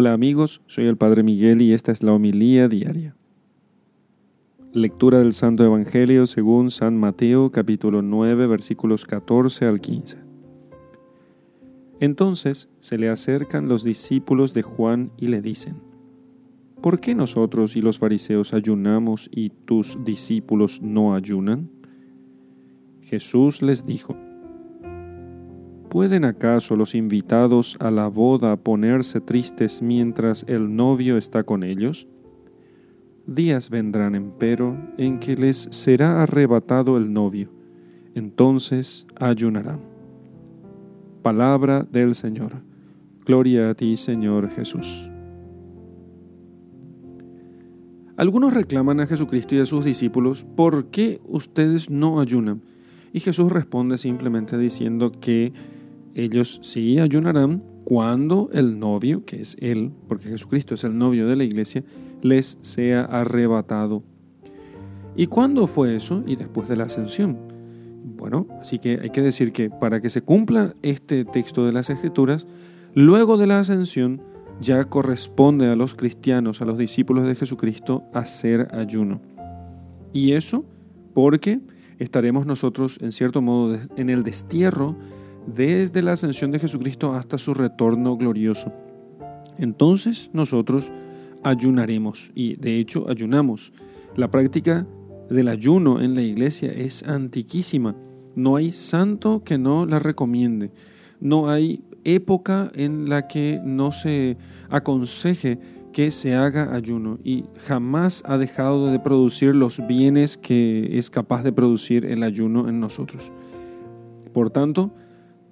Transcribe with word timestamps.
Hola 0.00 0.12
amigos, 0.12 0.62
soy 0.68 0.86
el 0.86 0.96
Padre 0.96 1.24
Miguel 1.24 1.60
y 1.60 1.72
esta 1.72 1.90
es 1.90 2.04
la 2.04 2.12
homilía 2.12 2.68
diaria. 2.68 3.16
Lectura 4.72 5.18
del 5.18 5.32
Santo 5.32 5.64
Evangelio 5.64 6.28
según 6.28 6.70
San 6.70 6.96
Mateo 6.96 7.50
capítulo 7.50 8.00
9 8.00 8.46
versículos 8.46 9.04
14 9.04 9.64
al 9.64 9.80
15. 9.80 10.18
Entonces 11.98 12.68
se 12.78 12.96
le 12.96 13.08
acercan 13.08 13.66
los 13.66 13.82
discípulos 13.82 14.54
de 14.54 14.62
Juan 14.62 15.10
y 15.16 15.26
le 15.26 15.42
dicen, 15.42 15.82
¿por 16.80 17.00
qué 17.00 17.16
nosotros 17.16 17.74
y 17.74 17.80
los 17.82 17.98
fariseos 17.98 18.54
ayunamos 18.54 19.28
y 19.32 19.50
tus 19.50 19.98
discípulos 20.04 20.80
no 20.80 21.16
ayunan? 21.16 21.72
Jesús 23.00 23.62
les 23.62 23.84
dijo, 23.84 24.16
¿Pueden 25.90 26.26
acaso 26.26 26.76
los 26.76 26.94
invitados 26.94 27.76
a 27.80 27.90
la 27.90 28.08
boda 28.08 28.56
ponerse 28.56 29.22
tristes 29.22 29.80
mientras 29.80 30.44
el 30.46 30.76
novio 30.76 31.16
está 31.16 31.44
con 31.44 31.64
ellos? 31.64 32.06
Días 33.26 33.70
vendrán, 33.70 34.14
empero, 34.14 34.76
en 34.98 35.18
que 35.18 35.34
les 35.34 35.68
será 35.70 36.22
arrebatado 36.22 36.98
el 36.98 37.10
novio, 37.10 37.50
entonces 38.14 39.06
ayunarán. 39.16 39.80
Palabra 41.22 41.86
del 41.90 42.14
Señor. 42.14 42.62
Gloria 43.24 43.70
a 43.70 43.74
ti, 43.74 43.96
Señor 43.96 44.50
Jesús. 44.50 45.10
Algunos 48.18 48.52
reclaman 48.52 49.00
a 49.00 49.06
Jesucristo 49.06 49.54
y 49.54 49.60
a 49.60 49.66
sus 49.66 49.86
discípulos, 49.86 50.44
¿por 50.54 50.86
qué 50.86 51.20
ustedes 51.24 51.88
no 51.88 52.20
ayunan? 52.20 52.60
Y 53.12 53.20
Jesús 53.20 53.50
responde 53.50 53.96
simplemente 53.96 54.58
diciendo 54.58 55.12
que 55.12 55.52
ellos 56.14 56.60
sí 56.62 56.98
ayunarán 56.98 57.62
cuando 57.84 58.50
el 58.52 58.78
novio, 58.78 59.24
que 59.24 59.40
es 59.40 59.56
Él, 59.60 59.92
porque 60.08 60.28
Jesucristo 60.28 60.74
es 60.74 60.84
el 60.84 60.98
novio 60.98 61.26
de 61.26 61.36
la 61.36 61.44
iglesia, 61.44 61.84
les 62.22 62.58
sea 62.60 63.04
arrebatado. 63.04 64.02
¿Y 65.16 65.26
cuándo 65.26 65.66
fue 65.66 65.96
eso? 65.96 66.22
Y 66.26 66.36
después 66.36 66.68
de 66.68 66.76
la 66.76 66.84
ascensión. 66.84 67.38
Bueno, 68.04 68.46
así 68.60 68.78
que 68.78 68.98
hay 69.02 69.10
que 69.10 69.22
decir 69.22 69.52
que 69.52 69.70
para 69.70 70.00
que 70.00 70.10
se 70.10 70.22
cumpla 70.22 70.74
este 70.82 71.24
texto 71.24 71.64
de 71.64 71.72
las 71.72 71.88
Escrituras, 71.88 72.46
luego 72.94 73.36
de 73.36 73.46
la 73.46 73.60
ascensión 73.60 74.20
ya 74.60 74.84
corresponde 74.84 75.68
a 75.68 75.76
los 75.76 75.94
cristianos, 75.94 76.60
a 76.60 76.64
los 76.64 76.78
discípulos 76.78 77.26
de 77.26 77.34
Jesucristo, 77.36 78.04
hacer 78.12 78.68
ayuno. 78.74 79.20
Y 80.12 80.32
eso 80.32 80.64
porque 81.14 81.60
estaremos 81.98 82.46
nosotros, 82.46 82.98
en 83.00 83.12
cierto 83.12 83.42
modo, 83.42 83.78
en 83.96 84.10
el 84.10 84.22
destierro 84.22 84.96
desde 85.54 86.02
la 86.02 86.12
ascensión 86.12 86.50
de 86.52 86.58
Jesucristo 86.58 87.14
hasta 87.14 87.38
su 87.38 87.54
retorno 87.54 88.16
glorioso. 88.16 88.72
Entonces 89.58 90.30
nosotros 90.32 90.92
ayunaremos 91.42 92.30
y 92.34 92.56
de 92.56 92.78
hecho 92.78 93.08
ayunamos. 93.08 93.72
La 94.16 94.30
práctica 94.30 94.86
del 95.30 95.48
ayuno 95.48 96.00
en 96.00 96.14
la 96.14 96.22
iglesia 96.22 96.72
es 96.72 97.02
antiquísima. 97.02 97.96
No 98.34 98.56
hay 98.56 98.72
santo 98.72 99.42
que 99.44 99.58
no 99.58 99.86
la 99.86 99.98
recomiende. 99.98 100.70
No 101.20 101.50
hay 101.50 101.82
época 102.04 102.70
en 102.74 103.08
la 103.08 103.26
que 103.26 103.60
no 103.64 103.90
se 103.92 104.36
aconseje 104.70 105.58
que 105.92 106.10
se 106.10 106.34
haga 106.34 106.74
ayuno 106.74 107.18
y 107.24 107.44
jamás 107.66 108.22
ha 108.24 108.38
dejado 108.38 108.86
de 108.86 109.00
producir 109.00 109.54
los 109.54 109.84
bienes 109.88 110.36
que 110.36 110.98
es 110.98 111.10
capaz 111.10 111.42
de 111.42 111.52
producir 111.52 112.04
el 112.04 112.22
ayuno 112.22 112.68
en 112.68 112.78
nosotros. 112.78 113.32
Por 114.32 114.50
tanto, 114.50 114.92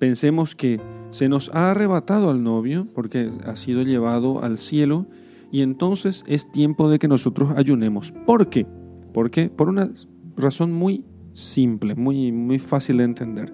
Pensemos 0.00 0.56
que 0.56 0.80
se 1.10 1.28
nos 1.28 1.50
ha 1.50 1.72
arrebatado 1.72 2.30
al 2.30 2.42
novio 2.42 2.88
porque 2.94 3.30
ha 3.44 3.54
sido 3.54 3.82
llevado 3.82 4.42
al 4.42 4.56
cielo 4.56 5.06
y 5.52 5.60
entonces 5.60 6.24
es 6.26 6.50
tiempo 6.50 6.88
de 6.88 6.98
que 6.98 7.06
nosotros 7.06 7.50
ayunemos. 7.54 8.12
¿Por 8.24 8.48
qué? 8.48 8.66
Porque 9.12 9.50
por 9.50 9.68
una 9.68 9.90
razón 10.38 10.72
muy 10.72 11.04
simple, 11.34 11.94
muy, 11.96 12.32
muy 12.32 12.58
fácil 12.58 12.96
de 12.96 13.04
entender. 13.04 13.52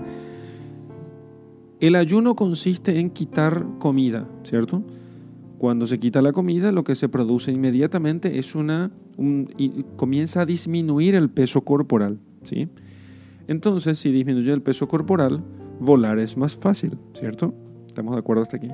El 1.81 1.97
ayuno 1.97 2.37
consiste 2.37 3.01
en 3.01 3.11
quitar 3.11 3.67
comida, 3.81 4.29
¿cierto? 4.45 4.85
Cuando 5.59 5.85
se 5.89 5.99
quita 5.99 6.23
la 6.23 6.33
comida, 6.33 6.71
lo 6.71 6.85
que 6.85 6.95
se 6.95 7.09
produce 7.09 7.51
inmediatamente 7.51 8.39
es 8.39 8.55
una, 8.55 8.93
comienza 9.97 10.43
a 10.43 10.47
disminuir 10.47 11.17
el 11.17 11.29
peso 11.29 11.63
corporal, 11.63 12.21
¿sí? 12.45 12.69
Entonces, 13.49 13.99
si 13.99 14.13
disminuye 14.13 14.53
el 14.53 14.63
peso 14.63 14.87
corporal, 14.87 15.43
volar 15.81 16.19
es 16.19 16.37
más 16.37 16.57
fácil, 16.57 16.99
¿cierto? 17.15 17.55
¿Estamos 17.87 18.15
de 18.15 18.21
acuerdo 18.21 18.43
hasta 18.43 18.57
aquí? 18.57 18.71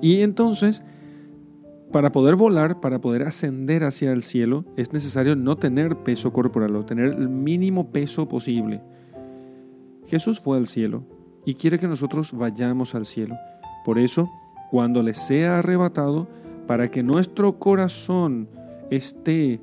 Y 0.00 0.22
entonces, 0.22 0.82
para 1.92 2.12
poder 2.12 2.36
volar, 2.36 2.80
para 2.80 3.00
poder 3.00 3.22
ascender 3.22 3.84
hacia 3.84 4.12
el 4.12 4.22
cielo, 4.22 4.64
es 4.76 4.92
necesario 4.92 5.36
no 5.36 5.56
tener 5.56 5.96
peso 5.96 6.32
corporal 6.32 6.76
o 6.76 6.84
tener 6.84 7.06
el 7.06 7.28
mínimo 7.28 7.90
peso 7.90 8.28
posible. 8.28 8.80
Jesús 10.06 10.40
fue 10.40 10.56
al 10.56 10.66
cielo 10.66 11.04
y 11.44 11.54
quiere 11.54 11.78
que 11.78 11.88
nosotros 11.88 12.32
vayamos 12.32 12.94
al 12.94 13.06
cielo. 13.06 13.36
Por 13.84 13.98
eso, 13.98 14.30
cuando 14.70 15.02
le 15.02 15.14
sea 15.14 15.58
arrebatado, 15.58 16.28
para 16.66 16.88
que 16.88 17.02
nuestro 17.02 17.58
corazón 17.58 18.48
esté 18.90 19.60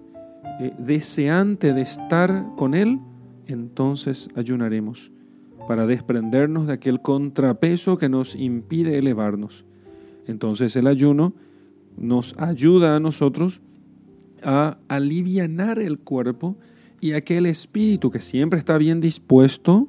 eh, 0.59 0.73
deseante 0.77 1.73
de 1.73 1.81
estar 1.81 2.45
con 2.55 2.73
Él, 2.73 2.99
entonces 3.47 4.29
ayunaremos 4.35 5.11
para 5.67 5.87
desprendernos 5.87 6.67
de 6.67 6.73
aquel 6.73 7.01
contrapeso 7.01 7.97
que 7.97 8.09
nos 8.09 8.35
impide 8.35 8.97
elevarnos. 8.97 9.65
Entonces 10.27 10.75
el 10.75 10.87
ayuno 10.87 11.33
nos 11.97 12.35
ayuda 12.37 12.95
a 12.95 12.99
nosotros 12.99 13.61
a 14.43 14.77
alivianar 14.87 15.79
el 15.79 15.99
cuerpo 15.99 16.57
y 17.01 17.13
aquel 17.13 17.45
espíritu 17.45 18.11
que 18.11 18.19
siempre 18.19 18.59
está 18.59 18.77
bien 18.77 19.01
dispuesto, 19.01 19.87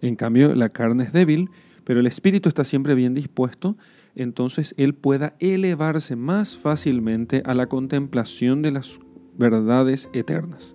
en 0.00 0.16
cambio 0.16 0.54
la 0.54 0.68
carne 0.68 1.04
es 1.04 1.12
débil, 1.12 1.50
pero 1.84 2.00
el 2.00 2.06
espíritu 2.06 2.48
está 2.48 2.64
siempre 2.64 2.94
bien 2.94 3.14
dispuesto, 3.14 3.76
entonces 4.14 4.74
él 4.76 4.94
pueda 4.94 5.36
elevarse 5.38 6.16
más 6.16 6.58
fácilmente 6.58 7.42
a 7.44 7.54
la 7.54 7.66
contemplación 7.66 8.62
de 8.62 8.72
las 8.72 8.98
verdades 9.38 10.08
eternas. 10.12 10.74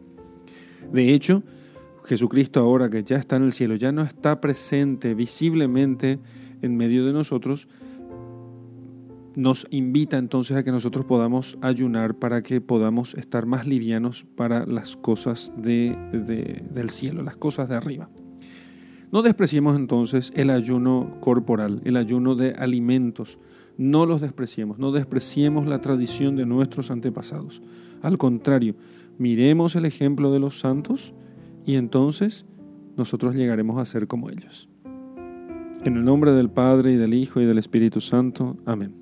De 0.92 1.14
hecho, 1.14 1.44
Jesucristo 2.06 2.60
ahora 2.60 2.90
que 2.90 3.04
ya 3.04 3.18
está 3.18 3.36
en 3.36 3.44
el 3.44 3.52
cielo, 3.52 3.76
ya 3.76 3.92
no 3.92 4.02
está 4.02 4.42
presente 4.42 5.14
visiblemente 5.14 6.20
en 6.62 6.78
medio 6.78 7.06
de 7.06 7.14
nosotros, 7.14 7.68
nos 9.36 9.66
invita 9.70 10.18
entonces 10.18 10.58
a 10.58 10.64
que 10.64 10.72
nosotros 10.72 11.06
podamos 11.06 11.58
ayunar 11.62 12.16
para 12.16 12.44
que 12.44 12.60
podamos 12.60 13.14
estar 13.14 13.46
más 13.46 13.66
livianos 13.66 14.26
para 14.36 14.66
las 14.66 14.98
cosas 14.98 15.52
de, 15.56 15.96
del 16.72 16.90
cielo, 16.90 17.24
las 17.24 17.38
cosas 17.38 17.70
de 17.70 17.76
arriba. 17.76 18.10
No 19.12 19.22
despreciemos 19.22 19.76
entonces 19.76 20.32
el 20.36 20.50
ayuno 20.50 21.18
corporal, 21.20 21.82
el 21.84 21.98
ayuno 21.98 22.36
de 22.36 22.52
alimentos. 22.54 23.40
No 23.78 24.06
los 24.06 24.22
despreciemos, 24.22 24.80
no 24.80 24.92
despreciemos 24.92 25.66
la 25.66 25.82
tradición 25.82 26.36
de 26.36 26.46
nuestros 26.46 26.92
antepasados. 26.92 27.62
Al 28.02 28.18
contrario, 28.18 28.76
miremos 29.18 29.76
el 29.76 29.86
ejemplo 29.86 30.32
de 30.32 30.40
los 30.40 30.60
santos 30.60 31.14
y 31.66 31.76
entonces 31.76 32.46
nosotros 32.98 33.36
llegaremos 33.36 33.80
a 33.80 33.86
ser 33.86 34.08
como 34.08 34.30
ellos. 34.30 34.70
En 35.84 35.98
el 35.98 36.04
nombre 36.04 36.32
del 36.32 36.50
Padre 36.50 36.94
y 36.94 36.96
del 36.96 37.14
Hijo 37.14 37.42
y 37.42 37.46
del 37.46 37.58
Espíritu 37.58 38.02
Santo. 38.02 38.58
Amén. 38.66 39.01